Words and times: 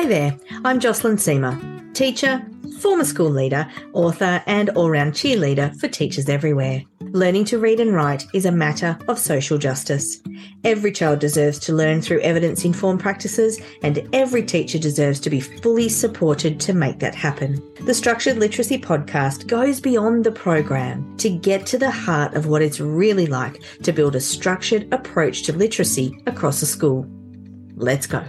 Hi 0.00 0.06
there, 0.06 0.38
I'm 0.64 0.80
Jocelyn 0.80 1.16
Seamer, 1.16 1.92
teacher, 1.92 2.42
former 2.78 3.04
school 3.04 3.28
leader, 3.28 3.70
author, 3.92 4.42
and 4.46 4.70
all 4.70 4.88
round 4.88 5.12
cheerleader 5.12 5.78
for 5.78 5.88
teachers 5.88 6.30
everywhere. 6.30 6.82
Learning 7.10 7.44
to 7.44 7.58
read 7.58 7.80
and 7.80 7.94
write 7.94 8.26
is 8.32 8.46
a 8.46 8.50
matter 8.50 8.98
of 9.08 9.18
social 9.18 9.58
justice. 9.58 10.22
Every 10.64 10.90
child 10.90 11.18
deserves 11.18 11.58
to 11.58 11.74
learn 11.74 12.00
through 12.00 12.20
evidence 12.20 12.64
informed 12.64 13.00
practices, 13.00 13.60
and 13.82 14.08
every 14.14 14.42
teacher 14.42 14.78
deserves 14.78 15.20
to 15.20 15.28
be 15.28 15.40
fully 15.40 15.90
supported 15.90 16.58
to 16.60 16.72
make 16.72 16.98
that 17.00 17.14
happen. 17.14 17.62
The 17.82 17.92
Structured 17.92 18.38
Literacy 18.38 18.78
Podcast 18.78 19.48
goes 19.48 19.82
beyond 19.82 20.24
the 20.24 20.32
program 20.32 21.14
to 21.18 21.28
get 21.28 21.66
to 21.66 21.76
the 21.76 21.90
heart 21.90 22.32
of 22.32 22.46
what 22.46 22.62
it's 22.62 22.80
really 22.80 23.26
like 23.26 23.62
to 23.82 23.92
build 23.92 24.16
a 24.16 24.20
structured 24.20 24.90
approach 24.94 25.42
to 25.42 25.52
literacy 25.52 26.18
across 26.26 26.62
a 26.62 26.66
school. 26.66 27.06
Let's 27.76 28.06
go. 28.06 28.24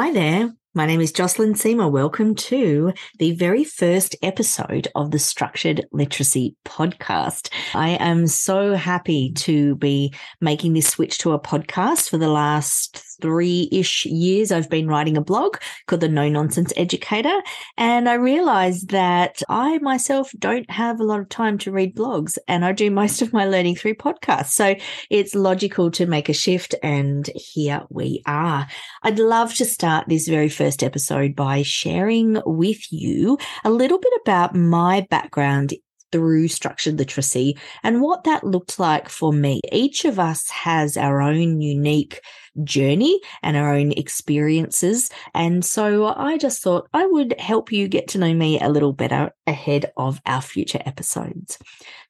Hi 0.00 0.10
there. 0.12 0.54
My 0.72 0.86
name 0.86 1.02
is 1.02 1.12
Jocelyn 1.12 1.52
Seamer. 1.52 1.90
Welcome 1.90 2.34
to 2.36 2.94
the 3.18 3.32
very 3.32 3.64
first 3.64 4.16
episode 4.22 4.88
of 4.94 5.10
the 5.10 5.18
Structured 5.18 5.84
Literacy 5.92 6.56
Podcast. 6.64 7.50
I 7.74 7.98
am 8.00 8.26
so 8.26 8.72
happy 8.76 9.30
to 9.32 9.74
be 9.74 10.14
making 10.40 10.72
this 10.72 10.88
switch 10.88 11.18
to 11.18 11.32
a 11.32 11.38
podcast 11.38 12.08
for 12.08 12.16
the 12.16 12.30
last 12.30 13.09
three 13.20 13.68
ish 13.72 14.06
years, 14.06 14.52
I've 14.52 14.70
been 14.70 14.88
writing 14.88 15.16
a 15.16 15.22
blog 15.22 15.56
called 15.86 16.00
The 16.00 16.08
No 16.08 16.28
Nonsense 16.28 16.72
Educator. 16.76 17.40
And 17.76 18.08
I 18.08 18.14
realized 18.14 18.90
that 18.90 19.42
I 19.48 19.78
myself 19.78 20.30
don't 20.38 20.70
have 20.70 21.00
a 21.00 21.04
lot 21.04 21.20
of 21.20 21.28
time 21.28 21.58
to 21.58 21.72
read 21.72 21.94
blogs 21.94 22.38
and 22.48 22.64
I 22.64 22.72
do 22.72 22.90
most 23.00 23.22
of 23.22 23.32
my 23.32 23.44
learning 23.44 23.76
through 23.76 23.94
podcasts. 23.94 24.50
So 24.50 24.74
it's 25.10 25.34
logical 25.34 25.90
to 25.92 26.06
make 26.06 26.28
a 26.28 26.34
shift. 26.34 26.74
And 26.82 27.28
here 27.34 27.82
we 27.90 28.22
are. 28.26 28.66
I'd 29.02 29.18
love 29.18 29.54
to 29.54 29.64
start 29.64 30.08
this 30.08 30.28
very 30.28 30.48
first 30.48 30.82
episode 30.82 31.34
by 31.34 31.62
sharing 31.62 32.40
with 32.44 32.92
you 32.92 33.38
a 33.64 33.70
little 33.70 33.98
bit 33.98 34.12
about 34.22 34.54
my 34.54 35.06
background 35.10 35.74
through 36.12 36.48
structured 36.48 36.98
literacy 36.98 37.56
and 37.82 38.00
what 38.00 38.24
that 38.24 38.44
looked 38.44 38.78
like 38.78 39.08
for 39.08 39.32
me. 39.32 39.60
Each 39.72 40.04
of 40.04 40.18
us 40.18 40.48
has 40.50 40.96
our 40.96 41.20
own 41.20 41.60
unique 41.60 42.20
journey 42.64 43.20
and 43.42 43.56
our 43.56 43.74
own 43.74 43.92
experiences. 43.92 45.10
And 45.34 45.64
so 45.64 46.06
I 46.06 46.38
just 46.38 46.62
thought 46.62 46.88
I 46.92 47.06
would 47.06 47.38
help 47.38 47.72
you 47.72 47.88
get 47.88 48.08
to 48.08 48.18
know 48.18 48.34
me 48.34 48.60
a 48.60 48.68
little 48.68 48.92
better 48.92 49.32
ahead 49.46 49.92
of 49.96 50.20
our 50.26 50.42
future 50.42 50.80
episodes. 50.84 51.58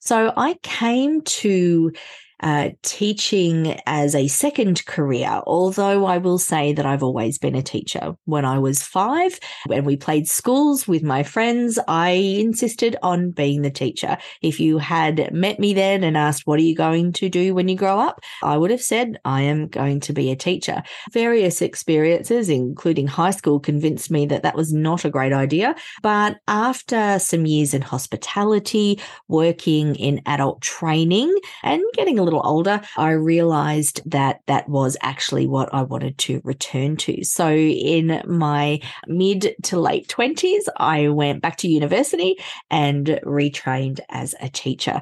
So 0.00 0.32
I 0.36 0.54
came 0.62 1.22
to 1.22 1.92
uh, 2.42 2.70
teaching 2.82 3.78
as 3.86 4.14
a 4.14 4.28
second 4.28 4.84
career, 4.86 5.42
although 5.46 6.06
I 6.06 6.18
will 6.18 6.38
say 6.38 6.72
that 6.72 6.86
I've 6.86 7.02
always 7.02 7.38
been 7.38 7.54
a 7.54 7.62
teacher. 7.62 8.14
When 8.24 8.44
I 8.44 8.58
was 8.58 8.82
five, 8.82 9.38
when 9.66 9.84
we 9.84 9.96
played 9.96 10.28
schools 10.28 10.88
with 10.88 11.02
my 11.02 11.22
friends, 11.22 11.78
I 11.88 12.10
insisted 12.10 12.96
on 13.02 13.30
being 13.30 13.62
the 13.62 13.70
teacher. 13.70 14.16
If 14.42 14.60
you 14.60 14.78
had 14.78 15.32
met 15.32 15.58
me 15.58 15.74
then 15.74 16.04
and 16.04 16.16
asked, 16.16 16.46
What 16.46 16.58
are 16.58 16.62
you 16.62 16.74
going 16.74 17.12
to 17.14 17.28
do 17.28 17.54
when 17.54 17.68
you 17.68 17.76
grow 17.76 17.98
up? 17.98 18.20
I 18.42 18.56
would 18.56 18.70
have 18.70 18.82
said, 18.82 19.18
I 19.24 19.42
am 19.42 19.68
going 19.68 20.00
to 20.00 20.12
be 20.12 20.30
a 20.30 20.36
teacher. 20.36 20.82
Various 21.12 21.62
experiences, 21.62 22.48
including 22.48 23.06
high 23.06 23.30
school, 23.30 23.60
convinced 23.60 24.10
me 24.10 24.26
that 24.26 24.42
that 24.42 24.56
was 24.56 24.72
not 24.72 25.04
a 25.04 25.10
great 25.10 25.32
idea. 25.32 25.74
But 26.02 26.38
after 26.48 27.18
some 27.18 27.46
years 27.46 27.74
in 27.74 27.82
hospitality, 27.82 29.00
working 29.28 29.94
in 29.96 30.22
adult 30.26 30.62
training, 30.62 31.34
and 31.62 31.82
getting 31.94 32.18
a 32.18 32.22
little 32.30 32.46
older, 32.46 32.80
I 32.96 33.10
realized 33.10 34.02
that 34.10 34.40
that 34.46 34.68
was 34.68 34.96
actually 35.00 35.46
what 35.46 35.72
I 35.74 35.82
wanted 35.82 36.16
to 36.18 36.40
return 36.44 36.96
to. 36.98 37.24
So 37.24 37.50
in 37.50 38.22
my 38.26 38.80
mid 39.06 39.56
to 39.64 39.80
late 39.80 40.08
20s, 40.08 40.64
I 40.76 41.08
went 41.08 41.42
back 41.42 41.56
to 41.58 41.68
university 41.68 42.36
and 42.70 43.06
retrained 43.24 44.00
as 44.08 44.34
a 44.40 44.48
teacher. 44.48 45.00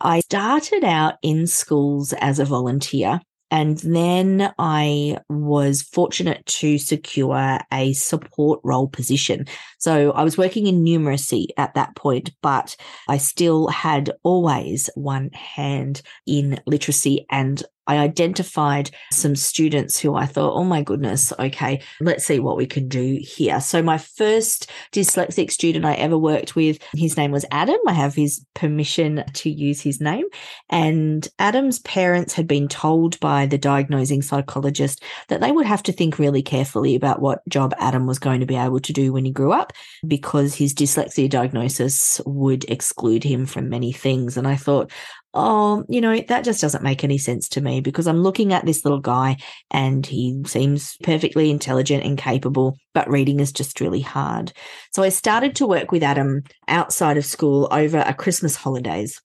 I 0.00 0.20
started 0.20 0.82
out 0.82 1.14
in 1.22 1.46
schools 1.46 2.12
as 2.14 2.38
a 2.38 2.44
volunteer 2.44 3.20
and 3.52 3.78
then 3.80 4.52
I 4.58 5.18
was 5.28 5.82
fortunate 5.82 6.44
to 6.46 6.78
secure 6.78 7.58
a 7.70 7.92
support 7.92 8.60
role 8.64 8.88
position. 8.88 9.46
So 9.78 10.12
I 10.12 10.24
was 10.24 10.38
working 10.38 10.66
in 10.66 10.82
numeracy 10.82 11.48
at 11.58 11.74
that 11.74 11.94
point, 11.94 12.30
but 12.40 12.74
I 13.08 13.18
still 13.18 13.68
had 13.68 14.10
always 14.22 14.88
one 14.94 15.28
hand 15.32 16.00
in 16.26 16.60
literacy 16.66 17.26
and 17.30 17.62
I 17.86 17.98
identified 17.98 18.90
some 19.10 19.34
students 19.34 19.98
who 19.98 20.14
I 20.14 20.26
thought, 20.26 20.54
oh 20.54 20.64
my 20.64 20.82
goodness, 20.82 21.32
okay, 21.38 21.82
let's 22.00 22.24
see 22.24 22.38
what 22.38 22.56
we 22.56 22.66
can 22.66 22.88
do 22.88 23.18
here. 23.20 23.60
So, 23.60 23.82
my 23.82 23.98
first 23.98 24.70
dyslexic 24.92 25.50
student 25.50 25.84
I 25.84 25.94
ever 25.94 26.16
worked 26.16 26.54
with, 26.54 26.78
his 26.94 27.16
name 27.16 27.32
was 27.32 27.44
Adam. 27.50 27.78
I 27.86 27.92
have 27.92 28.14
his 28.14 28.44
permission 28.54 29.24
to 29.34 29.50
use 29.50 29.80
his 29.80 30.00
name. 30.00 30.26
And 30.70 31.26
Adam's 31.38 31.80
parents 31.80 32.34
had 32.34 32.46
been 32.46 32.68
told 32.68 33.18
by 33.20 33.46
the 33.46 33.58
diagnosing 33.58 34.22
psychologist 34.22 35.02
that 35.28 35.40
they 35.40 35.50
would 35.50 35.66
have 35.66 35.82
to 35.84 35.92
think 35.92 36.18
really 36.18 36.42
carefully 36.42 36.94
about 36.94 37.20
what 37.20 37.46
job 37.48 37.74
Adam 37.78 38.06
was 38.06 38.18
going 38.18 38.40
to 38.40 38.46
be 38.46 38.56
able 38.56 38.80
to 38.80 38.92
do 38.92 39.12
when 39.12 39.24
he 39.24 39.32
grew 39.32 39.52
up 39.52 39.72
because 40.06 40.54
his 40.54 40.74
dyslexia 40.74 41.28
diagnosis 41.28 42.20
would 42.26 42.64
exclude 42.64 43.24
him 43.24 43.46
from 43.46 43.68
many 43.68 43.92
things. 43.92 44.36
And 44.36 44.46
I 44.46 44.56
thought, 44.56 44.90
oh, 45.34 45.84
you 45.88 46.00
know, 46.00 46.20
that 46.28 46.44
just 46.44 46.60
doesn't 46.60 46.82
make 46.82 47.04
any 47.04 47.18
sense 47.18 47.48
to 47.50 47.60
me 47.60 47.80
because 47.80 48.06
I'm 48.06 48.22
looking 48.22 48.52
at 48.52 48.66
this 48.66 48.84
little 48.84 49.00
guy 49.00 49.38
and 49.70 50.06
he 50.06 50.42
seems 50.46 50.96
perfectly 51.02 51.50
intelligent 51.50 52.04
and 52.04 52.18
capable, 52.18 52.76
but 52.92 53.08
reading 53.08 53.40
is 53.40 53.52
just 53.52 53.80
really 53.80 54.00
hard. 54.00 54.52
So 54.92 55.02
I 55.02 55.08
started 55.08 55.56
to 55.56 55.66
work 55.66 55.90
with 55.90 56.02
Adam 56.02 56.42
outside 56.68 57.16
of 57.16 57.24
school 57.24 57.68
over 57.70 57.98
a 57.98 58.14
Christmas 58.14 58.56
holidays. 58.56 59.20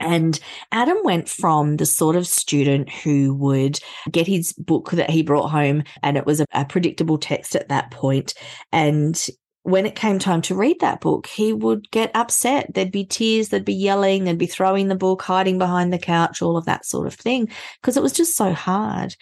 And 0.00 0.38
Adam 0.72 0.98
went 1.04 1.28
from 1.28 1.76
the 1.76 1.86
sort 1.86 2.16
of 2.16 2.26
student 2.26 2.90
who 2.90 3.34
would 3.34 3.78
get 4.10 4.26
his 4.26 4.52
book 4.52 4.90
that 4.90 5.10
he 5.10 5.22
brought 5.22 5.50
home, 5.50 5.84
and 6.02 6.16
it 6.16 6.26
was 6.26 6.40
a, 6.40 6.46
a 6.52 6.64
predictable 6.64 7.18
text 7.18 7.54
at 7.54 7.68
that 7.68 7.92
point, 7.92 8.34
and 8.72 9.24
when 9.64 9.86
it 9.86 9.94
came 9.94 10.18
time 10.18 10.42
to 10.42 10.56
read 10.56 10.80
that 10.80 11.00
book, 11.00 11.26
he 11.26 11.52
would 11.52 11.88
get 11.92 12.10
upset. 12.14 12.74
There'd 12.74 12.90
be 12.90 13.04
tears, 13.04 13.48
there'd 13.48 13.64
be 13.64 13.72
yelling, 13.72 14.24
there'd 14.24 14.38
be 14.38 14.46
throwing 14.46 14.88
the 14.88 14.96
book, 14.96 15.22
hiding 15.22 15.58
behind 15.58 15.92
the 15.92 15.98
couch, 15.98 16.42
all 16.42 16.56
of 16.56 16.64
that 16.64 16.84
sort 16.84 17.06
of 17.06 17.14
thing, 17.14 17.48
because 17.80 17.96
it 17.96 18.02
was 18.02 18.12
just 18.12 18.36
so 18.36 18.52
hard. 18.52 19.14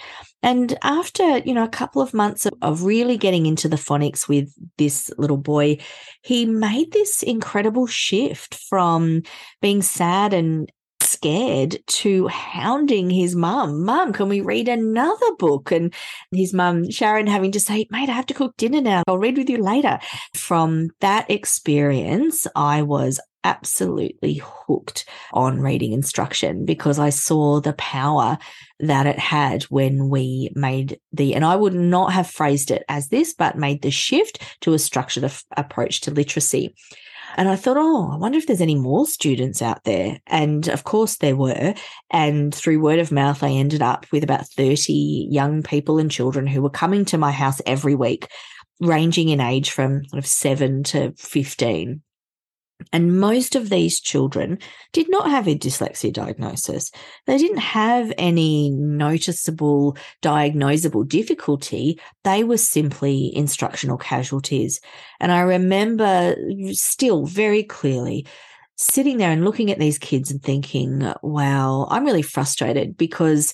And 0.43 0.79
after, 0.83 1.39
you 1.39 1.53
know, 1.53 1.65
a 1.65 1.69
couple 1.69 2.01
of 2.01 2.15
months 2.15 2.47
of, 2.47 2.55
of 2.63 2.85
really 2.85 3.19
getting 3.19 3.45
into 3.45 3.69
the 3.69 3.77
phonics 3.77 4.29
with 4.29 4.51
this 4.79 5.11
little 5.19 5.37
boy, 5.37 5.79
he 6.23 6.47
made 6.47 6.93
this 6.93 7.23
incredible 7.23 7.87
shift 7.87 8.55
from 8.55 9.23
being 9.61 9.83
sad 9.83 10.33
and 10.33 10.73
scared 11.11 11.79
to 11.87 12.29
hounding 12.29 13.11
his 13.11 13.35
mum. 13.35 13.85
Mum, 13.85 14.13
can 14.13 14.29
we 14.29 14.41
read 14.41 14.69
another 14.69 15.35
book? 15.39 15.73
And 15.73 15.93
his 16.33 16.55
mum, 16.55 16.91
Sharon, 16.91 17.27
having 17.27 17.53
to 17.53 17.61
say, 17.61 17.87
mate, 17.91 18.09
I 18.09 18.13
have 18.13 18.27
to 18.27 18.35
cook 18.35 18.57
dinner 18.57 18.81
now. 18.81 19.03
I'll 19.07 19.19
read 19.19 19.37
with 19.37 19.51
you 19.51 19.59
later. 19.59 19.99
From 20.35 20.91
that 21.01 21.31
experience, 21.31 22.47
I 22.55 22.83
was 22.83 23.21
absolutely 23.45 24.43
hooked 24.45 25.05
on 25.33 25.61
reading 25.61 25.93
instruction 25.93 26.65
because 26.65 26.99
I 26.99 27.11
saw 27.11 27.61
the 27.61 27.73
power 27.75 28.39
that 28.81 29.07
it 29.07 29.19
had 29.19 29.63
when 29.65 30.09
we 30.09 30.51
made 30.55 31.01
the, 31.13 31.35
and 31.35 31.45
I 31.45 31.57
would 31.57 31.75
not 31.75 32.13
have 32.13 32.31
phrased 32.31 32.71
it 32.71 32.85
as 32.89 33.09
this, 33.09 33.35
but 33.35 33.59
made 33.59 33.83
the 33.83 33.91
shift 33.91 34.43
to 34.61 34.75
a 34.75 34.79
structured 34.79 35.31
approach 35.57 36.03
to 36.03 36.11
literacy. 36.11 36.75
And 37.37 37.49
I 37.49 37.57
thought, 37.57 37.77
oh, 37.79 38.11
I 38.13 38.17
wonder 38.17 38.39
if 38.39 38.47
there's 38.47 38.61
any 38.61 38.75
more 38.75 39.07
students 39.07 39.63
out 39.63 39.85
there. 39.85 40.19
And 40.27 40.69
of 40.69 40.85
course 40.85 41.17
there 41.17 41.37
were. 41.37 41.75
And 42.11 42.55
through 42.55 42.81
word 42.81 42.99
of 42.99 43.13
mouth, 43.13 43.43
I 43.43 43.51
ended 43.51 43.83
up 43.83 44.07
with 44.13 44.25
about 44.25 44.49
30 44.49 45.29
young 45.31 45.63
people 45.63 45.99
and 45.99 46.11
children 46.11 46.47
who 46.47 46.63
were 46.63 46.71
coming 46.71 47.05
to 47.07 47.19
my 47.19 47.33
house 47.33 47.61
every 47.67 47.95
week, 47.95 48.29
ranging 48.81 49.29
in 49.29 49.41
age 49.41 49.71
from 49.71 50.05
sort 50.07 50.19
of 50.19 50.27
seven 50.27 50.83
to 50.85 51.13
15. 51.17 52.03
And 52.93 53.19
most 53.19 53.55
of 53.55 53.69
these 53.69 54.01
children 54.01 54.59
did 54.93 55.11
not 55.11 55.31
have 55.31 55.47
a 55.47 55.57
dyslexia 55.57 56.13
diagnosis. 56.13 56.91
They 57.27 57.39
didn't 57.39 57.59
have 57.59 58.13
any 58.19 58.71
noticeable 58.71 59.97
diagnosable 60.23 61.09
difficulty. 61.09 62.01
They 62.25 62.45
were 62.45 62.57
simply 62.57 63.35
instructional 63.35 63.99
casualties. 63.99 64.81
And 65.21 65.33
I 65.33 65.41
remember 65.41 66.35
uh, 66.37 66.73
still 66.73 67.27
very 67.27 67.63
clearly 67.63 68.27
sitting 68.77 69.19
there 69.19 69.31
and 69.31 69.45
looking 69.45 69.71
at 69.71 69.79
these 69.79 69.99
kids 69.99 70.31
and 70.31 70.43
thinking, 70.43 71.13
wow, 71.23 71.87
I'm 71.91 72.05
really 72.05 72.23
frustrated 72.23 72.97
because 72.97 73.53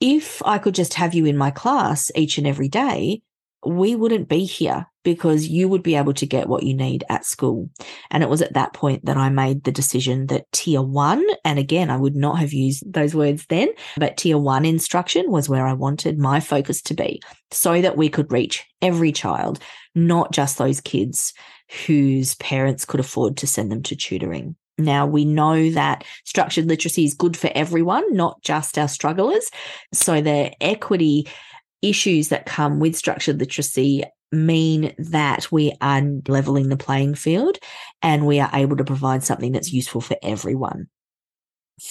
if 0.00 0.42
I 0.44 0.58
could 0.58 0.74
just 0.74 0.94
have 0.94 1.14
you 1.14 1.26
in 1.26 1.36
my 1.36 1.50
class 1.50 2.10
each 2.14 2.38
and 2.38 2.46
every 2.46 2.68
day, 2.68 3.22
we 3.66 3.96
wouldn't 3.96 4.28
be 4.28 4.44
here 4.44 4.86
because 5.04 5.46
you 5.46 5.68
would 5.68 5.82
be 5.82 5.94
able 5.94 6.14
to 6.14 6.26
get 6.26 6.48
what 6.48 6.62
you 6.62 6.74
need 6.74 7.04
at 7.08 7.24
school. 7.24 7.68
And 8.10 8.22
it 8.22 8.28
was 8.28 8.42
at 8.42 8.54
that 8.54 8.72
point 8.72 9.04
that 9.04 9.16
I 9.16 9.28
made 9.28 9.64
the 9.64 9.72
decision 9.72 10.26
that 10.28 10.50
tier 10.52 10.82
one, 10.82 11.24
and 11.44 11.58
again, 11.58 11.90
I 11.90 11.96
would 11.96 12.16
not 12.16 12.38
have 12.38 12.52
used 12.52 12.90
those 12.90 13.14
words 13.14 13.44
then, 13.48 13.68
but 13.96 14.16
tier 14.16 14.38
one 14.38 14.64
instruction 14.64 15.30
was 15.30 15.48
where 15.48 15.66
I 15.66 15.74
wanted 15.74 16.18
my 16.18 16.40
focus 16.40 16.80
to 16.82 16.94
be 16.94 17.20
so 17.50 17.80
that 17.80 17.96
we 17.96 18.08
could 18.08 18.32
reach 18.32 18.64
every 18.80 19.12
child, 19.12 19.58
not 19.94 20.32
just 20.32 20.58
those 20.58 20.80
kids 20.80 21.34
whose 21.86 22.34
parents 22.36 22.84
could 22.84 23.00
afford 23.00 23.36
to 23.38 23.46
send 23.46 23.70
them 23.70 23.82
to 23.84 23.96
tutoring. 23.96 24.56
Now 24.76 25.06
we 25.06 25.24
know 25.24 25.70
that 25.70 26.04
structured 26.24 26.66
literacy 26.66 27.04
is 27.04 27.14
good 27.14 27.36
for 27.36 27.50
everyone, 27.54 28.14
not 28.14 28.42
just 28.42 28.76
our 28.76 28.88
strugglers. 28.88 29.48
So 29.92 30.20
the 30.20 30.52
equity 30.60 31.28
issues 31.88 32.28
that 32.28 32.46
come 32.46 32.80
with 32.80 32.96
structured 32.96 33.38
literacy 33.38 34.04
mean 34.32 34.94
that 34.98 35.50
we 35.52 35.72
are 35.80 36.02
leveling 36.28 36.68
the 36.68 36.76
playing 36.76 37.14
field 37.14 37.58
and 38.02 38.26
we 38.26 38.40
are 38.40 38.50
able 38.52 38.76
to 38.76 38.84
provide 38.84 39.22
something 39.22 39.52
that's 39.52 39.72
useful 39.72 40.00
for 40.00 40.16
everyone. 40.22 40.88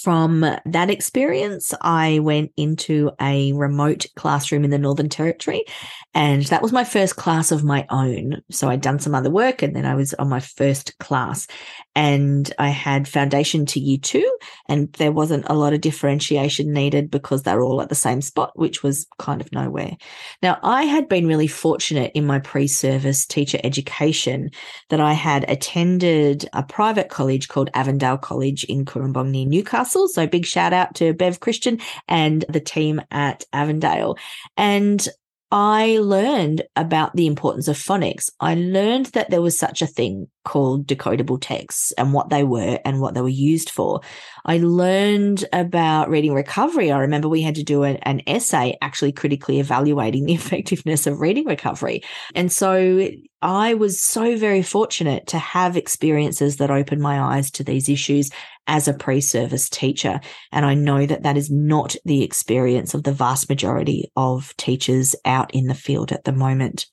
From 0.02 0.46
that 0.66 0.90
experience, 0.90 1.74
I 1.82 2.20
went 2.20 2.52
into 2.56 3.12
a 3.20 3.52
remote 3.52 4.06
classroom 4.16 4.64
in 4.64 4.70
the 4.70 4.78
Northern 4.78 5.10
Territory, 5.10 5.66
and 6.14 6.44
that 6.46 6.62
was 6.62 6.72
my 6.72 6.86
first 6.86 7.18
class 7.18 7.52
of 7.52 7.66
my 7.66 7.86
own. 7.90 8.42
So 8.50 8.70
I'd 8.70 8.80
done 8.80 9.00
some 9.00 9.14
other 9.14 9.30
work, 9.30 9.62
and 9.62 9.76
then 9.76 9.86
I 9.86 9.96
was 9.96 10.14
on 10.14 10.30
my 10.30 10.40
first 10.40 10.98
class 11.00 11.48
and 11.96 12.52
I 12.58 12.70
had 12.70 13.08
foundation 13.08 13.66
to 13.68 13.80
year 13.80 14.00
two, 14.02 14.38
and 14.68 14.92
there 14.94 15.12
wasn't 15.12 15.46
a 15.48 15.54
lot 15.54 15.74
of 15.74 15.82
differentiation 15.82 16.74
needed 16.74 17.12
because 17.12 17.44
they're 17.44 17.62
all 17.62 17.82
at 17.82 17.90
the 17.90 17.96
same 17.96 18.22
spot, 18.22 18.58
which 18.58 18.82
was 18.82 19.06
kind 19.20 19.42
of 19.42 19.52
nowhere. 19.52 19.96
Now, 20.42 20.60
I 20.64 20.84
had 20.84 21.08
been 21.08 21.28
really 21.28 21.48
fortunate 21.48 22.12
in 22.16 22.26
my 22.26 22.40
pre 22.40 22.68
service 22.68 23.26
teacher 23.26 23.60
education 23.64 24.50
that 24.90 25.00
I 25.00 25.14
had 25.14 25.50
attended 25.50 26.50
a 26.54 26.64
private 26.64 27.10
college 27.10 27.48
called 27.48 27.70
Avondale 27.74 28.18
College 28.18 28.64
in 28.64 28.86
Cooranbong 28.86 29.30
near 29.30 29.46
Newcastle. 29.46 30.08
So, 30.08 30.26
big 30.26 30.46
shout 30.46 30.74
out 30.74 30.96
to 30.96 31.14
Bev 31.14 31.40
Christian 31.40 31.80
and 32.08 32.44
the 32.50 32.60
team 32.60 33.02
at 33.12 33.44
Avondale. 33.54 34.18
And 34.58 35.08
I 35.56 36.00
learned 36.00 36.64
about 36.76 37.16
the 37.16 37.28
importance 37.28 37.68
of 37.68 37.78
phonics. 37.78 38.28
I 38.40 38.56
learned 38.56 39.06
that 39.08 39.30
there 39.30 39.42
was 39.44 39.56
such 39.56 39.84
a 39.84 39.88
thing 39.88 40.28
called 40.44 40.88
decodable 40.88 41.38
texts 41.40 41.92
and 41.92 42.12
what 42.12 42.30
they 42.30 42.44
were 42.44 42.80
and 42.84 43.00
what 43.00 43.14
they 43.14 43.22
were 43.22 43.30
used 43.30 43.70
for. 43.70 44.02
I 44.46 44.58
learned 44.58 45.46
about 45.54 46.10
reading 46.10 46.34
recovery. 46.34 46.92
I 46.92 46.98
remember 46.98 47.30
we 47.30 47.44
had 47.44 47.54
to 47.56 47.64
do 47.64 47.84
an, 47.84 47.98
an 47.98 48.24
essay 48.26 48.76
actually 48.82 49.12
critically 49.12 49.60
evaluating 49.60 50.26
the 50.26 50.34
effectiveness 50.34 51.06
of 51.06 51.22
reading 51.22 51.46
recovery. 51.46 52.02
And 52.34 52.52
so 52.52 53.08
I 53.44 53.74
was 53.74 54.00
so 54.00 54.38
very 54.38 54.62
fortunate 54.62 55.28
to 55.28 55.38
have 55.38 55.76
experiences 55.76 56.56
that 56.58 56.72
opened 56.72 57.02
my 57.02 57.20
eyes 57.20 57.52
to 57.52 57.64
these 57.64 57.90
issues 57.90 58.32
as 58.68 58.88
a 58.88 58.94
pre 58.94 59.20
service 59.20 59.68
teacher. 59.68 60.22
And 60.54 60.66
I 60.66 60.76
know 60.76 61.06
that 61.06 61.24
that 61.24 61.36
is 61.36 61.52
not 61.52 61.94
the 62.06 62.24
experience 62.24 62.94
of 62.94 63.04
the 63.04 63.12
vast 63.12 63.50
majority 63.50 64.10
of 64.16 64.56
teachers 64.56 65.14
out 65.26 65.54
in 65.54 65.68
the 65.68 65.76
field 65.76 66.14
at 66.14 66.24
the 66.24 66.32
moment. 66.32 66.86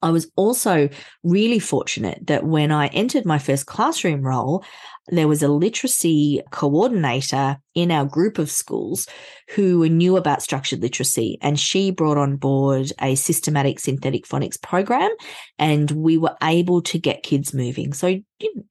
I 0.00 0.10
was 0.10 0.30
also 0.34 0.88
really 1.22 1.58
fortunate 1.58 2.26
that 2.26 2.44
when 2.44 2.72
I 2.72 2.86
entered 2.86 3.26
my 3.26 3.38
first 3.38 3.66
classroom 3.66 4.22
role, 4.22 4.64
there 5.08 5.28
was 5.28 5.42
a 5.42 5.48
literacy 5.48 6.40
coordinator 6.50 7.58
in 7.74 7.90
our 7.90 8.06
group 8.06 8.38
of 8.38 8.50
schools 8.50 9.06
who 9.50 9.86
knew 9.88 10.16
about 10.16 10.42
structured 10.42 10.80
literacy 10.80 11.36
and 11.42 11.60
she 11.60 11.90
brought 11.90 12.16
on 12.16 12.36
board 12.36 12.90
a 13.02 13.14
systematic 13.14 13.78
synthetic 13.78 14.24
phonics 14.26 14.60
program 14.60 15.10
and 15.58 15.90
we 15.90 16.16
were 16.16 16.34
able 16.42 16.80
to 16.80 16.98
get 16.98 17.22
kids 17.22 17.52
moving. 17.52 17.92
So 17.92 18.20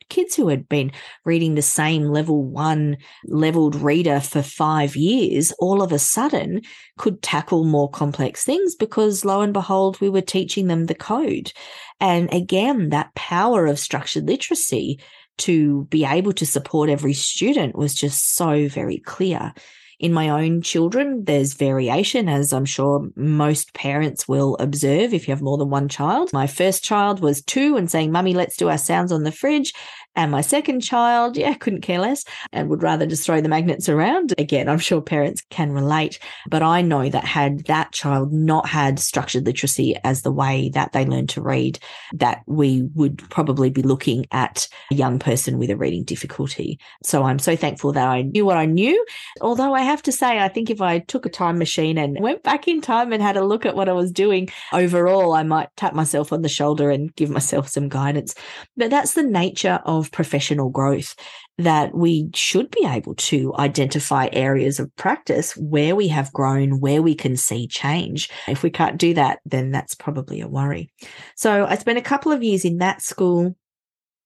kids 0.10 0.36
who 0.36 0.48
had 0.48 0.68
been 0.68 0.92
reading 1.26 1.54
the 1.56 1.62
same 1.62 2.06
level 2.06 2.44
1 2.44 2.98
leveled 3.26 3.76
reader 3.76 4.20
for 4.20 4.42
5 4.42 4.96
years 4.96 5.52
all 5.60 5.82
of 5.82 5.92
a 5.92 6.00
sudden 6.00 6.62
could 6.98 7.22
tackle 7.22 7.64
more 7.64 7.90
complex 7.90 8.44
things 8.44 8.76
because 8.76 9.26
lo 9.26 9.42
and 9.42 9.54
behold 9.54 10.00
we 10.02 10.10
were 10.10 10.22
teaching 10.22 10.68
them 10.68 10.88
the 10.88 10.96
code. 10.96 11.52
And 12.00 12.34
again 12.34 12.90
that 12.90 13.14
power 13.16 13.68
of 13.68 13.80
structured 13.80 14.28
literacy 14.28 15.00
to 15.40 15.86
be 15.86 16.06
able 16.06 16.34
to 16.34 16.46
support 16.46 16.90
every 16.90 17.14
student 17.14 17.76
was 17.76 17.94
just 17.94 18.36
so 18.36 18.68
very 18.68 19.00
clear. 19.00 19.54
In 20.00 20.12
my 20.12 20.28
own 20.30 20.62
children, 20.62 21.24
there's 21.24 21.54
variation, 21.54 22.28
as 22.28 22.52
I'm 22.52 22.66
sure 22.66 23.08
most 23.16 23.74
parents 23.74 24.28
will 24.28 24.58
observe 24.60 25.14
if 25.14 25.28
you 25.28 25.32
have 25.32 25.42
more 25.42 25.58
than 25.58 25.70
one 25.70 25.88
child. 25.88 26.34
My 26.34 26.46
first 26.46 26.84
child 26.84 27.22
was 27.22 27.42
two 27.42 27.78
and 27.78 27.90
saying, 27.90 28.12
Mummy, 28.12 28.34
let's 28.34 28.58
do 28.58 28.68
our 28.68 28.78
sounds 28.78 29.14
on 29.14 29.24
the 29.24 29.32
fridge. 29.32 29.74
And 30.16 30.32
my 30.32 30.42
second 30.42 30.82
child, 30.82 31.38
yeah, 31.38 31.54
couldn't 31.56 31.82
care 31.82 32.00
less 32.00 32.24
and 32.52 32.70
would 32.70 32.84
rather 32.84 33.06
just 33.06 33.26
throw 33.26 33.42
the 33.42 33.50
magnets 33.50 33.90
around. 33.90 34.34
Again, 34.38 34.70
I'm 34.70 34.80
sure 34.80 35.02
parents 35.02 35.44
can 35.50 35.72
relate, 35.72 36.20
but 36.48 36.62
I 36.62 36.82
know 36.82 37.10
that 37.10 37.26
had 37.26 37.66
that 37.66 37.92
child 37.92 38.32
not 38.32 38.68
had 38.68 39.00
structured 39.00 39.46
literacy 39.46 39.96
as 40.04 40.22
the 40.22 40.32
way 40.32 40.70
that 40.74 40.92
they 40.92 41.06
learn 41.06 41.28
to 41.28 41.42
read, 41.42 41.80
that 42.14 42.44
we 42.46 42.84
would 42.94 43.18
probably 43.30 43.70
be 43.70 43.82
looking 43.82 44.26
at 44.32 44.68
a 44.92 44.96
young 44.96 45.18
person 45.18 45.58
with 45.58 45.72
a 45.72 45.78
reading 45.78 46.04
difficulty. 46.04 46.80
So 47.04 47.24
I'm 47.24 47.40
so 47.40 47.56
thankful 47.56 47.92
that 47.94 48.08
I 48.08 48.22
knew 48.22 48.46
what 48.46 48.58
I 48.58 48.66
knew. 48.66 49.04
Although 49.42 49.74
I 49.74 49.82
have 49.82 50.04
to 50.04 50.12
say, 50.12 50.40
I 50.40 50.48
think 50.48 50.70
if 50.70 50.82
I 50.82 51.00
took 51.00 51.26
a 51.26 51.30
time 51.30 51.58
machine 51.58 51.98
and 51.98 52.20
went 52.20 52.44
back 52.44 52.68
in 52.68 52.82
time 52.82 53.14
and 53.14 53.22
had 53.22 53.38
a 53.38 53.46
look 53.46 53.66
at 53.66 53.76
what 53.76 53.90
I 53.90 53.94
was 53.94 54.12
doing 54.12 54.50
overall, 54.72 55.34
I 55.34 55.44
might 55.44 55.70
tap 55.76 55.94
myself 55.94 56.32
on 56.32 56.44
the 56.44 56.50
shoulder 56.50 56.92
and 56.92 57.16
give 57.16 57.30
myself 57.30 57.68
some 57.68 57.90
guidance. 57.90 58.36
But 58.78 58.90
that's 58.90 59.14
the 59.14 59.24
nature 59.24 59.80
of 59.86 60.03
of 60.04 60.12
professional 60.12 60.70
growth 60.70 61.16
that 61.58 61.96
we 61.96 62.30
should 62.34 62.70
be 62.72 62.86
able 62.86 63.16
to 63.16 63.54
identify 63.58 64.28
areas 64.34 64.80
of 64.80 64.94
practice 64.96 65.56
where 65.56 65.96
we 65.96 66.08
have 66.08 66.34
grown, 66.34 66.80
where 66.80 67.02
we 67.02 67.16
can 67.16 67.38
see 67.38 67.68
change. 67.68 68.30
If 68.48 68.64
we 68.64 68.70
can't 68.70 68.98
do 68.98 69.14
that, 69.14 69.40
then 69.46 69.72
that's 69.72 69.96
probably 69.96 70.42
a 70.42 70.48
worry. 70.48 70.92
So 71.36 71.66
I 71.66 71.76
spent 71.76 71.98
a 72.00 72.02
couple 72.02 72.32
of 72.32 72.44
years 72.44 72.66
in 72.66 72.80
that 72.80 73.02
school. 73.02 73.56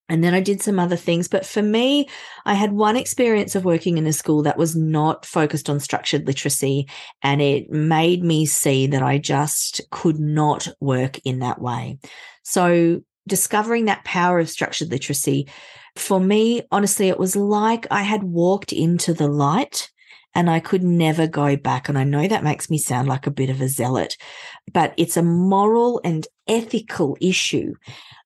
And 0.09 0.23
then 0.23 0.33
I 0.33 0.39
did 0.39 0.61
some 0.61 0.79
other 0.79 0.95
things. 0.95 1.27
But 1.27 1.45
for 1.45 1.61
me, 1.61 2.07
I 2.45 2.53
had 2.53 2.71
one 2.71 2.95
experience 2.95 3.55
of 3.55 3.65
working 3.65 3.97
in 3.97 4.07
a 4.07 4.13
school 4.13 4.41
that 4.43 4.57
was 4.57 4.73
not 4.73 5.25
focused 5.25 5.69
on 5.69 5.81
structured 5.81 6.25
literacy. 6.25 6.87
And 7.21 7.41
it 7.41 7.69
made 7.69 8.23
me 8.23 8.45
see 8.45 8.87
that 8.87 9.03
I 9.03 9.17
just 9.17 9.81
could 9.91 10.17
not 10.17 10.69
work 10.79 11.19
in 11.25 11.39
that 11.39 11.59
way. 11.59 11.99
So 12.43 13.01
discovering 13.27 13.85
that 13.85 14.03
power 14.03 14.39
of 14.39 14.49
structured 14.49 14.89
literacy, 14.89 15.47
for 15.95 16.19
me, 16.19 16.61
honestly, 16.71 17.09
it 17.09 17.19
was 17.19 17.35
like 17.35 17.87
I 17.91 18.03
had 18.03 18.23
walked 18.23 18.71
into 18.71 19.13
the 19.13 19.27
light 19.27 19.91
and 20.33 20.49
I 20.49 20.59
could 20.59 20.83
never 20.83 21.27
go 21.27 21.55
back. 21.55 21.89
And 21.89 21.97
I 21.97 22.03
know 22.03 22.27
that 22.27 22.43
makes 22.43 22.69
me 22.69 22.77
sound 22.77 23.07
like 23.07 23.25
a 23.25 23.31
bit 23.31 23.49
of 23.49 23.61
a 23.61 23.67
zealot, 23.67 24.17
but 24.71 24.93
it's 24.97 25.17
a 25.17 25.23
moral 25.23 25.99
and 26.03 26.27
ethical 26.47 27.17
issue 27.21 27.73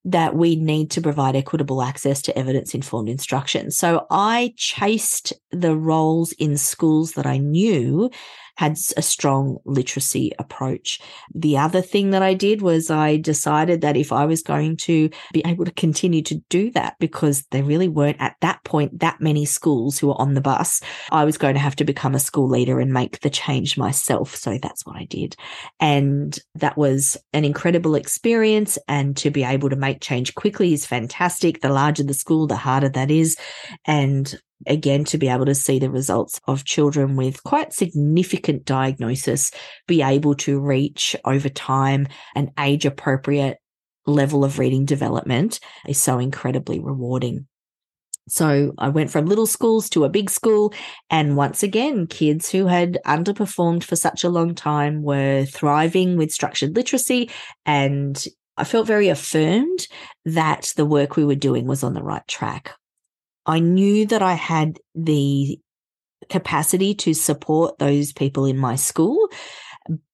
that 0.04 0.36
we 0.36 0.56
need 0.56 0.90
to 0.92 1.02
provide 1.02 1.36
equitable 1.36 1.84
access 1.84 2.22
to 2.24 2.38
evidence 2.38 2.74
informed 2.74 3.10
instruction. 3.10 3.70
So 3.70 4.08
I 4.10 4.54
chased 4.58 5.34
the 5.52 5.76
roles 5.76 6.32
in 6.34 6.58
schools 6.58 7.14
that 7.14 7.28
I 7.28 7.38
knew 7.38 8.10
had 8.58 8.78
a 8.98 9.02
strong 9.02 9.58
literacy 9.66 10.32
approach. 10.38 11.00
The 11.34 11.58
other 11.58 11.82
thing 11.82 12.12
that 12.12 12.22
I 12.22 12.34
did 12.34 12.62
was 12.62 12.92
I 12.92 13.18
decided 13.18 13.82
that 13.82 13.98
if 13.98 14.12
I 14.12 14.26
was 14.26 14.44
going 14.44 14.78
to 14.78 15.10
be 15.34 15.42
able 15.46 15.66
to 15.66 15.72
continue 15.72 16.22
to 16.24 16.36
do 16.50 16.70
that, 16.72 16.96
because 17.00 17.44
there 17.52 17.64
really 17.64 17.88
weren't 17.88 18.22
at 18.22 18.36
that 18.42 18.64
point 18.64 19.00
that 19.00 19.22
many 19.22 19.46
schools 19.46 19.98
who 19.98 20.08
were 20.08 20.22
on 20.22 20.34
the 20.34 20.42
bus, 20.42 20.82
I 21.12 21.26
was 21.26 21.38
going 21.38 21.56
to 21.56 21.60
have 21.60 21.76
to 21.78 21.84
become 21.84 22.14
a 22.14 22.20
school 22.20 22.48
leader 22.48 22.80
and 22.80 22.94
make 22.94 23.22
the 23.22 23.30
change 23.30 23.78
myself. 23.78 24.36
So 24.36 24.58
that's 24.62 24.86
what 24.86 24.96
I 24.96 25.06
did. 25.06 25.36
And 25.80 26.38
that 26.56 26.78
was 26.78 27.18
an 27.34 27.46
incredible 27.46 27.96
experience. 27.96 28.11
Experience 28.12 28.78
and 28.90 29.16
to 29.16 29.32
be 29.32 29.46
able 29.46 29.70
to 29.70 29.78
make 29.78 30.02
change 30.02 30.36
quickly 30.36 30.74
is 30.74 30.86
fantastic. 30.86 31.62
The 31.62 31.70
larger 31.70 32.04
the 32.04 32.14
school, 32.14 32.46
the 32.46 32.58
harder 32.58 32.90
that 32.90 33.10
is. 33.10 33.38
And 33.86 34.38
again 34.68 35.06
to 35.06 35.18
be 35.18 35.30
able 35.30 35.46
to 35.46 35.56
see 35.56 35.80
the 35.80 35.90
results 35.90 36.42
of 36.46 36.66
children 36.66 37.16
with 37.16 37.42
quite 37.46 37.72
significant 37.72 38.66
diagnosis 38.66 39.50
be 39.88 40.02
able 40.02 40.36
to 40.36 40.60
reach 40.60 41.16
over 41.24 41.48
time 41.48 42.10
an 42.36 42.52
age 42.60 42.86
appropriate 42.86 43.60
level 44.06 44.44
of 44.44 44.60
reading 44.60 44.84
development 44.84 45.62
is 45.88 45.98
so 45.98 46.20
incredibly 46.20 46.82
rewarding. 46.82 47.48
So 48.28 48.74
I 48.78 48.90
went 48.90 49.12
from 49.12 49.26
little 49.26 49.48
schools 49.48 49.90
to 49.90 50.06
a 50.06 50.10
big 50.10 50.30
school. 50.30 50.74
And 51.10 51.36
once 51.36 51.64
again, 51.64 52.08
kids 52.08 52.50
who 52.50 52.68
had 52.68 53.00
underperformed 53.06 53.84
for 53.84 53.96
such 53.96 54.24
a 54.24 54.30
long 54.30 54.56
time 54.56 55.04
were 55.04 55.46
thriving 55.46 56.18
with 56.18 56.32
structured 56.32 56.76
literacy. 56.76 57.30
And 57.66 58.24
I 58.58 58.64
felt 58.64 58.88
very 58.88 59.10
affirmed 59.10 59.88
that 60.26 60.74
the 60.78 60.86
work 60.86 61.16
we 61.16 61.26
were 61.26 61.36
doing 61.36 61.66
was 61.68 61.84
on 61.84 61.94
the 61.94 62.04
right 62.04 62.26
track. 62.28 62.74
I 63.46 63.60
knew 63.60 64.06
that 64.08 64.22
I 64.22 64.34
had 64.34 64.78
the 64.94 65.60
capacity 66.30 66.94
to 66.94 67.14
support 67.14 67.80
those 67.80 68.14
people 68.14 68.46
in 68.46 68.58
my 68.58 68.76
school, 68.76 69.30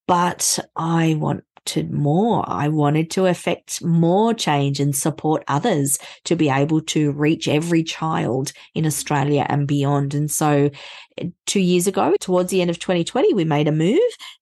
but 0.08 0.58
I 0.76 1.16
want 1.20 1.44
wanted 1.68 1.92
more. 1.92 2.46
I 2.48 2.70
wanted 2.70 3.12
to 3.12 3.26
affect 3.26 3.84
more 3.84 4.34
change 4.34 4.80
and 4.80 4.96
support 4.96 5.44
others 5.50 6.00
to 6.24 6.36
be 6.38 6.50
able 6.50 6.80
to 6.82 7.12
reach 7.12 7.50
every 7.50 7.84
child 7.84 8.54
in 8.74 8.86
Australia 8.86 9.46
and 9.50 9.68
beyond. 9.68 10.14
And 10.14 10.32
so 10.32 10.70
eh, 11.18 11.28
two 11.46 11.60
years 11.60 11.86
ago, 11.86 12.16
towards 12.22 12.52
the 12.52 12.62
end 12.62 12.70
of 12.70 12.80
2020, 12.80 13.34
we 13.34 13.44
made 13.44 13.68
a 13.68 13.74
move 13.74 14.00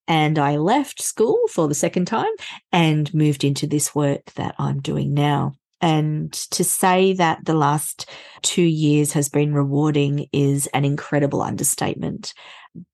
and 0.07 0.37
I 0.37 0.57
left 0.57 1.01
school 1.01 1.39
for 1.51 1.67
the 1.67 1.73
second 1.73 2.05
time 2.05 2.31
and 2.71 3.11
moved 3.11 3.43
into 3.43 3.65
this 3.65 3.95
work 3.95 4.31
that 4.35 4.53
I'm 4.59 4.79
doing 4.79 5.15
now. 5.15 5.53
And 5.81 6.31
to 6.51 6.63
say 6.63 7.13
that 7.13 7.43
the 7.45 7.55
last 7.55 8.07
two 8.43 8.61
years 8.61 9.13
has 9.13 9.29
been 9.29 9.53
rewarding 9.53 10.27
is 10.31 10.67
an 10.67 10.85
incredible 10.85 11.41
understatement 11.41 12.35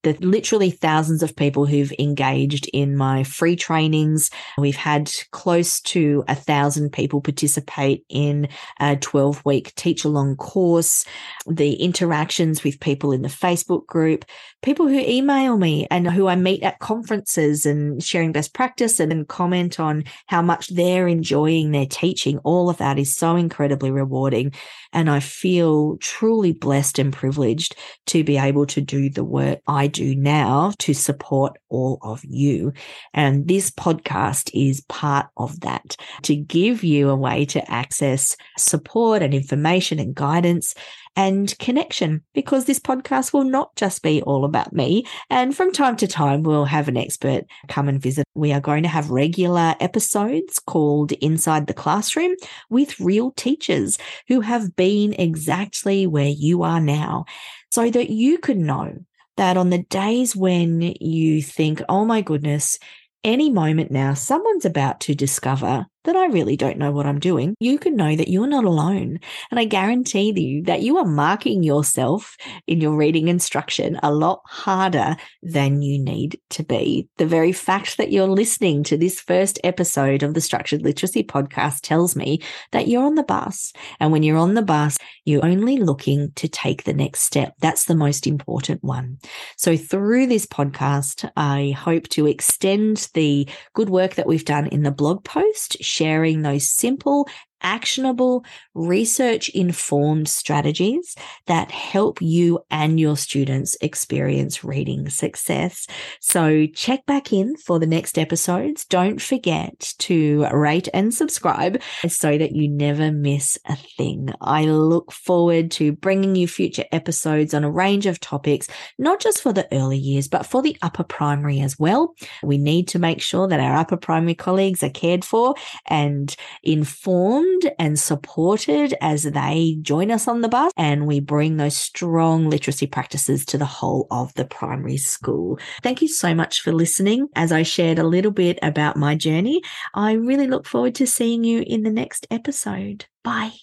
the 0.04 0.14
literally 0.20 0.72
thousands 0.72 1.24
of 1.24 1.36
people 1.36 1.66
who've 1.66 1.94
engaged 2.00 2.70
in 2.74 2.96
my 2.96 3.24
free 3.24 3.56
trainings. 3.56 4.30
We've 4.58 4.76
had 4.76 5.12
close 5.32 5.80
to 5.82 6.24
a 6.28 6.36
thousand 6.36 6.92
people 6.92 7.22
participate 7.22 8.06
in 8.10 8.48
a 8.80 8.96
12 8.96 9.44
week 9.46 9.74
teach 9.76 10.04
along 10.04 10.38
course, 10.38 11.06
the 11.48 11.74
interactions 11.76 12.64
with 12.64 12.80
people 12.80 13.12
in 13.12 13.22
the 13.22 13.28
Facebook 13.28 13.86
group, 13.86 14.26
people 14.62 14.88
who 14.88 15.00
email 15.00 15.58
me 15.58 15.88
and 15.90 16.10
who 16.10 16.28
I 16.28 16.36
meet 16.36 16.64
at 16.64 16.80
conferences 16.80 17.66
and 17.66 18.04
sharing 18.04 18.32
best 18.32 18.54
practice 18.54 19.00
and 19.00 19.12
then 19.12 19.26
comment 19.26 19.80
on 19.80 20.04
how 20.28 20.42
much 20.42 20.68
they're 20.70 21.08
enjoying 21.08 21.72
their 21.72 21.86
teaching. 21.86 22.38
All 22.40 22.70
of 22.70 22.78
that 22.78 23.00
is 23.00 23.16
so 23.16 23.36
incredibly 23.36 23.92
rewarding. 23.92 24.54
And 24.94 25.10
I 25.10 25.20
feel 25.20 25.98
truly 25.98 26.52
blessed 26.52 27.00
and 27.00 27.14
privileged 27.14 27.76
to 28.08 28.24
be 28.24 28.38
able 28.38 28.66
to 28.68 28.82
do 28.82 29.10
the 29.10 29.24
work 29.24 29.60
I 29.72 29.88
do 29.88 30.16
now 30.16 30.74
to 30.80 30.94
support 30.94 31.58
all 31.70 31.98
of 32.02 32.26
you. 32.26 32.74
And 33.14 33.48
this 33.48 33.72
podcast 33.72 34.52
is 34.54 34.82
part 34.90 35.28
of 35.38 35.62
that 35.62 35.96
to 36.24 36.36
give 36.36 36.84
you 36.84 37.10
a 37.10 37.16
way 37.16 37.46
to 37.46 37.72
access 37.72 38.36
support 38.58 39.22
and 39.22 39.34
information 39.34 39.98
and 39.98 40.14
guidance 40.14 40.76
and 41.16 41.58
connection 41.58 42.22
because 42.34 42.66
this 42.66 42.80
podcast 42.80 43.32
will 43.32 43.46
not 43.46 43.74
just 43.78 44.04
be 44.04 44.22
all 44.24 44.44
about 44.44 44.74
me. 44.74 45.06
And 45.30 45.56
from 45.56 45.72
time 45.72 45.96
to 45.98 46.08
time, 46.08 46.44
we'll 46.44 46.66
have 46.66 46.90
an 46.90 46.98
expert 46.98 47.46
come 47.70 47.88
and 47.88 48.02
visit. 48.02 48.26
We 48.36 48.52
are 48.52 48.60
going 48.60 48.84
to 48.84 48.90
have 48.90 49.10
regular 49.10 49.76
episodes 49.80 50.60
called 50.60 51.14
Inside 51.14 51.68
the 51.68 51.74
Classroom 51.74 52.36
with 52.70 53.00
real 53.00 53.32
teachers 53.32 53.98
who 54.28 54.42
have 54.42 54.76
been 54.76 55.14
exactly 55.14 56.08
where 56.08 56.28
you 56.28 56.64
are 56.64 56.82
now 56.82 57.24
so 57.72 57.90
that 57.90 58.10
you 58.10 58.38
could 58.38 58.58
know 58.58 58.98
that 59.42 59.58
on 59.58 59.72
the 59.72 59.80
days 59.80 60.36
when 60.36 60.82
you 61.02 61.42
think, 61.42 61.82
oh 61.90 62.06
my 62.06 62.22
goodness, 62.22 62.78
any 63.24 63.50
moment 63.50 63.90
now, 63.90 64.14
someone's 64.14 64.66
about 64.66 65.00
to 65.00 65.16
discover 65.16 65.88
that 66.04 66.16
I 66.16 66.28
really 66.28 66.58
don't 66.58 66.78
know 66.78 66.92
what 66.92 67.06
I'm 67.06 67.20
doing, 67.20 67.56
you 67.60 67.78
can 67.78 67.96
know 67.96 68.16
that 68.16 68.30
you're 68.30 68.48
not 68.48 68.64
alone. 68.64 69.20
And 69.50 69.60
I 69.60 69.66
guarantee 69.66 70.34
you 70.36 70.64
that 70.64 70.82
you 70.82 70.98
are 70.98 71.06
marking 71.06 71.64
yourself 71.64 72.36
in 72.68 72.82
your 72.82 72.96
reading 72.96 73.28
instruction 73.28 74.00
a 74.02 74.12
lot 74.12 74.42
harder 74.46 75.16
than 75.42 75.82
you 75.82 76.00
need 76.00 76.40
to 76.52 76.64
be. 76.64 77.08
The 77.18 77.26
very 77.26 77.52
fact 77.52 77.98
that 77.98 78.12
you're 78.12 78.28
listening 78.28 78.84
to 78.86 78.98
this 78.98 79.20
first 79.20 79.60
episode 79.64 80.24
of 80.24 80.34
the 80.34 80.42
Structured 80.42 80.82
Literacy 80.82 81.24
podcast 81.24 81.82
tells 81.82 82.16
me 82.16 82.42
that 82.72 82.88
you're 82.88 83.04
on 83.04 83.16
the 83.16 83.24
bus. 83.24 83.74
And 84.00 84.12
when 84.12 84.24
you're 84.24 84.38
on 84.38 84.54
the 84.54 84.62
bus, 84.62 84.98
you're 85.26 85.46
only 85.46 85.78
looking 85.78 86.32
to 86.36 86.48
take 86.48 86.84
the 86.84 86.94
next 86.94 87.22
step. 87.22 87.54
That's 87.60 87.86
the 87.86 87.96
most 87.96 88.28
important 88.28 88.84
one. 88.84 89.20
So 89.58 89.78
through 89.78 90.28
this 90.28 90.46
podcast, 90.46 91.30
I 91.36 91.76
hope 91.78 92.08
to 92.10 92.28
extend 92.28 93.10
the 93.14 93.48
good 93.74 93.90
work 93.90 94.16
that 94.16 94.28
we've 94.28 94.46
done 94.46 94.68
in 94.68 94.84
the 94.84 94.92
blog 94.92 95.24
post 95.24 95.78
sharing 95.92 96.42
those 96.42 96.70
simple 96.70 97.28
actionable, 97.62 98.46
research 98.74 99.50
informed 99.50 100.28
strategies 100.28 101.16
that 101.48 101.72
help 101.72 102.22
you 102.22 102.60
and 102.70 103.00
your 103.00 103.18
students 103.18 103.78
experience 103.82 104.64
reading 104.64 105.10
success. 105.10 105.88
So 106.20 106.66
check 106.68 107.06
back 107.06 107.34
in 107.34 107.56
for 107.58 107.80
the 107.80 107.88
next 107.88 108.18
episodes. 108.18 108.86
Don't 108.86 109.22
forget 109.22 109.94
to 110.00 110.46
rate 110.52 110.88
and 110.94 111.14
subscribe 111.14 111.82
so 112.08 112.38
that 112.38 112.54
you 112.54 112.68
never 112.68 113.12
miss 113.12 113.58
a 113.68 113.76
thing. 113.76 114.30
I 114.42 114.66
look 114.66 115.12
forward 115.12 115.72
to 115.72 115.92
bringing 115.92 116.36
you 116.36 116.48
future 116.48 116.86
episodes 116.92 117.54
on 117.54 117.64
a 117.64 117.72
range 117.72 118.06
of 118.06 118.20
topics, 118.20 118.68
not 118.98 119.20
just 119.20 119.42
for 119.42 119.54
the 119.54 119.68
early 119.72 119.98
years, 119.98 120.28
but 120.28 120.46
for 120.46 120.62
the 120.62 120.78
upper 120.82 121.04
primary 121.04 121.60
as 121.60 121.78
well. 121.78 122.16
We 122.44 122.58
need 122.58 122.88
to 122.90 123.00
make 123.00 123.22
sure 123.22 123.48
that 123.48 123.60
our 123.60 123.76
upper 123.76 123.98
primary 123.98 124.36
colleagues 124.36 124.84
are 124.84 124.90
cared 124.90 125.26
for 125.26 125.56
and 125.88 126.36
informed 126.64 127.51
and 127.80 128.00
supported 128.00 128.94
as 129.02 129.24
they 129.24 129.78
join 129.82 130.12
us 130.12 130.28
on 130.28 130.42
the 130.42 130.50
bus 130.50 130.72
and 130.78 131.06
we 131.08 131.20
bring 131.20 131.58
those 131.58 131.78
strong 131.78 132.50
literacy 132.50 132.88
practices 132.88 133.46
to 133.46 133.58
the 133.58 133.66
whole 133.66 134.08
of 134.12 134.34
the 134.36 134.46
primary 134.46 134.98
school. 134.98 135.60
Thank 135.84 136.02
you 136.02 136.08
so 136.08 136.34
much 136.34 136.62
for 136.62 136.72
listening. 136.72 137.28
As 137.36 137.52
I 137.52 137.64
shared 137.64 138.00
a 138.00 138.04
little 138.04 138.32
bit 138.32 138.60
about 138.62 138.98
my 138.98 139.16
journey, 139.16 139.62
I 139.94 140.14
really 140.14 140.48
look 140.48 140.66
forward 140.66 140.96
to 140.96 141.08
seeing 141.08 141.44
you 141.44 141.64
in 141.66 141.84
the 141.84 141.92
next 141.92 142.28
episode. 142.30 143.06
Bye. 143.24 143.54